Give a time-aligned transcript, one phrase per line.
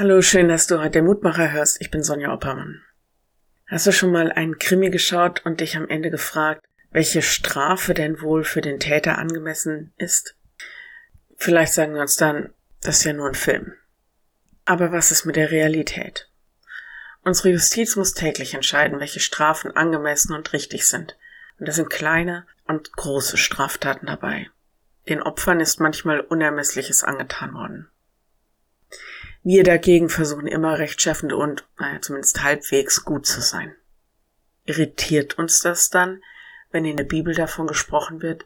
[0.00, 1.80] Hallo, schön, dass du heute Mutmacher hörst.
[1.80, 2.82] Ich bin Sonja Oppermann.
[3.66, 8.22] Hast du schon mal einen Krimi geschaut und dich am Ende gefragt, welche Strafe denn
[8.22, 10.36] wohl für den Täter angemessen ist?
[11.34, 12.50] Vielleicht sagen wir uns dann,
[12.80, 13.72] das ist ja nur ein Film.
[14.64, 16.30] Aber was ist mit der Realität?
[17.24, 21.16] Unsere Justiz muss täglich entscheiden, welche Strafen angemessen und richtig sind.
[21.58, 24.48] Und da sind kleine und große Straftaten dabei.
[25.08, 27.88] Den Opfern ist manchmal Unermessliches angetan worden.
[29.48, 33.74] Wir dagegen versuchen immer rechtschaffend und, naja, zumindest halbwegs gut zu sein.
[34.66, 36.22] Irritiert uns das dann,
[36.70, 38.44] wenn in der Bibel davon gesprochen wird,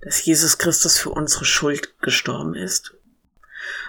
[0.00, 2.94] dass Jesus Christus für unsere Schuld gestorben ist?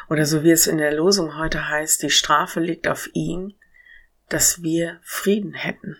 [0.10, 3.54] Oder so wie es in der Losung heute heißt, die Strafe liegt auf ihn,
[4.28, 5.96] dass wir Frieden hätten.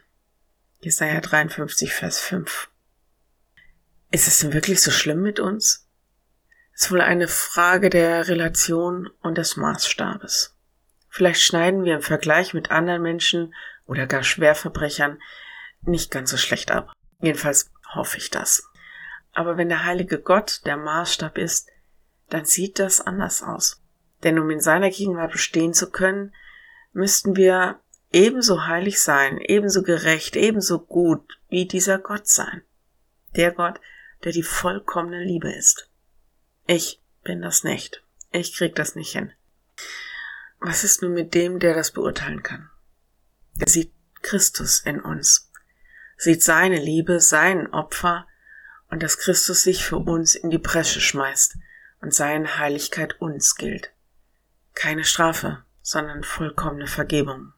[0.82, 2.70] Jesaja 53, Vers 5.
[4.12, 5.88] Ist es denn wirklich so schlimm mit uns?
[6.82, 10.58] Ist wohl eine Frage der Relation und des Maßstabes.
[11.10, 13.54] Vielleicht schneiden wir im Vergleich mit anderen Menschen
[13.86, 15.22] oder gar Schwerverbrechern
[15.84, 16.92] nicht ganz so schlecht ab.
[17.20, 18.68] Jedenfalls hoffe ich das.
[19.32, 21.70] Aber wenn der heilige Gott der Maßstab ist,
[22.30, 23.80] dann sieht das anders aus.
[24.24, 26.34] Denn um in seiner Gegenwart bestehen zu können,
[26.94, 27.80] müssten wir
[28.12, 32.64] ebenso heilig sein, ebenso gerecht, ebenso gut wie dieser Gott sein.
[33.36, 33.80] Der Gott,
[34.24, 35.91] der die vollkommene Liebe ist.
[36.68, 38.04] Ich bin das nicht.
[38.32, 39.32] Ich krieg das nicht hin.
[40.60, 42.70] Was ist nun mit dem, der das beurteilen kann?
[43.58, 45.52] Er sieht Christus in uns,
[46.18, 48.28] sieht seine Liebe, sein Opfer
[48.90, 51.58] und dass Christus sich für uns in die Bresche schmeißt
[52.02, 53.92] und seine Heiligkeit uns gilt.
[54.74, 57.54] Keine Strafe, sondern vollkommene Vergebung.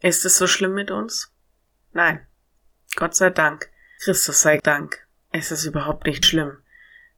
[0.00, 1.32] Ist es so schlimm mit uns?
[1.92, 2.26] Nein.
[2.96, 6.63] Gott sei Dank, Christus sei Dank, es ist überhaupt nicht schlimm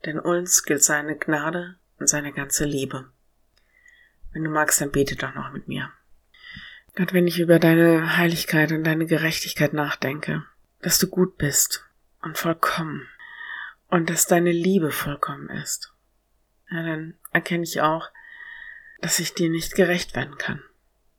[0.06, 3.10] denn uns gilt seine Gnade und seine ganze Liebe.
[4.32, 5.92] Wenn du magst, dann bete doch noch mit mir.
[6.94, 10.44] Gott, wenn ich über deine Heiligkeit und deine Gerechtigkeit nachdenke,
[10.80, 11.84] dass du gut bist
[12.22, 13.06] und vollkommen
[13.88, 15.92] und dass deine Liebe vollkommen ist,
[16.70, 18.08] ja, dann erkenne ich auch,
[19.00, 20.62] dass ich dir nicht gerecht werden kann.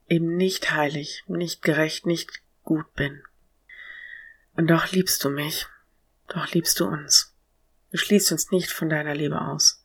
[0.07, 3.21] Eben nicht heilig, nicht gerecht, nicht gut bin.
[4.55, 5.67] Und doch liebst du mich,
[6.27, 7.36] doch liebst du uns.
[7.91, 9.83] Du schließt uns nicht von deiner Liebe aus.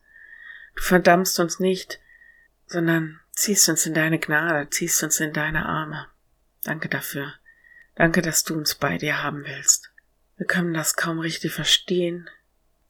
[0.75, 2.01] Du verdammst uns nicht,
[2.67, 6.09] sondern ziehst uns in deine Gnade, ziehst uns in deine Arme.
[6.65, 7.35] Danke dafür.
[7.95, 9.91] Danke, dass du uns bei dir haben willst.
[10.37, 12.29] Wir können das kaum richtig verstehen,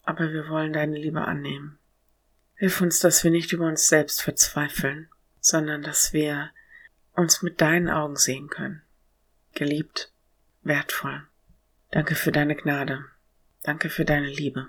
[0.04, 1.78] aber wir wollen deine Liebe annehmen.
[2.54, 5.08] Hilf uns, dass wir nicht über uns selbst verzweifeln,
[5.40, 6.50] sondern dass wir
[7.14, 8.82] uns mit deinen Augen sehen können.
[9.54, 10.12] Geliebt,
[10.62, 11.26] wertvoll.
[11.90, 13.04] Danke für deine Gnade.
[13.64, 14.68] Danke für deine Liebe.